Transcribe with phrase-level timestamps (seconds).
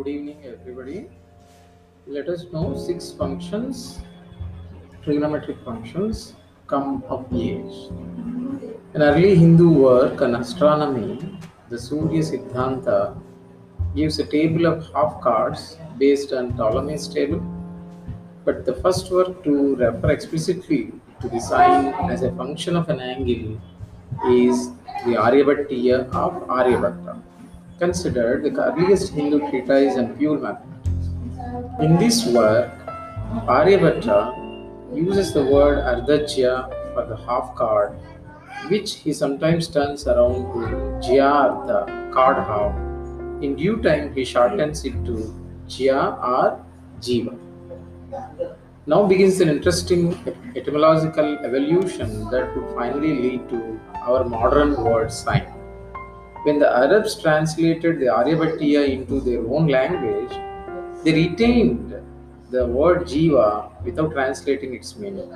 [0.00, 1.08] Good evening, everybody.
[2.06, 4.00] Let us know six functions,
[5.04, 7.74] trigonometric functions, come of age.
[8.94, 13.20] An early Hindu work on astronomy, the Surya Siddhanta,
[13.94, 17.42] gives a table of half chords based on Ptolemy's table,
[18.46, 23.00] but the first work to refer explicitly to the sine as a function of an
[23.00, 23.60] angle
[24.30, 24.70] is
[25.04, 27.20] the Aryabhatiya of Aryabhatta,
[27.80, 31.08] considered the earliest Hindu treatise on pure mathematics.
[31.80, 32.70] In this work,
[33.48, 34.20] Aryabhatta
[34.94, 36.54] uses the word Ardhachya
[36.94, 37.98] for the half chord,
[38.68, 42.74] which he sometimes turns around to Jyartha, chord half.
[43.42, 45.34] In due time, he shortens it to
[45.66, 46.62] Jya or
[47.00, 47.38] Jiva.
[48.86, 50.02] Now begins an interesting
[50.54, 55.59] etymological evolution that would finally lead to our modern word sine.
[56.42, 60.32] When the Arabs translated the Aryabhatiya into their own language,
[61.04, 61.94] they retained
[62.50, 65.30] the word jiva without translating its meaning.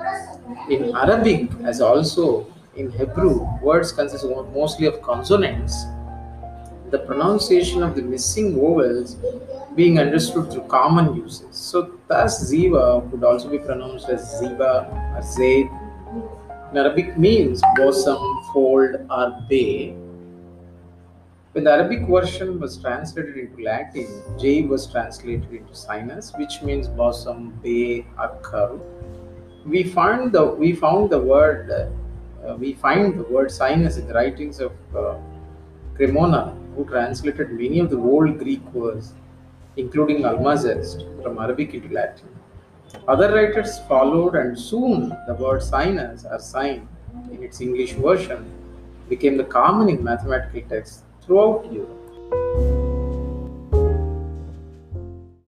[0.67, 5.85] In Arabic, as also in Hebrew, words consist mostly of consonants.
[6.89, 9.15] The pronunciation of the missing vowels
[9.75, 11.55] being understood through common uses.
[11.55, 15.69] So, thus, ziva could also be pronounced as ziva or zaid.
[16.71, 18.17] In Arabic means bosom,
[18.51, 19.95] fold, or bay.
[21.55, 26.89] When the Arabic version was translated into Latin, J was translated into sinus, which means
[26.89, 28.05] bosom, bay,
[28.41, 28.81] curve.
[29.65, 34.13] We found the we found the word uh, we find the word sinus in the
[34.13, 35.15] writings of uh,
[35.95, 39.13] Cremona, who translated many of the old Greek words,
[39.77, 42.27] including Almagest, from Arabic into Latin.
[43.07, 46.85] Other writers followed, and soon the word sinus or sine
[47.31, 48.45] in its English version
[49.07, 52.04] became the common in mathematical texts entrou.